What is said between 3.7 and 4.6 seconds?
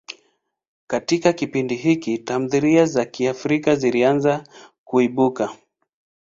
zilianza